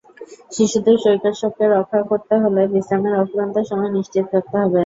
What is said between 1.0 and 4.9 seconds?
শৈশবকে রক্ষা করতে হলে বিশ্রামের অফুরন্ত সময় নিশ্চিত করতে হবে।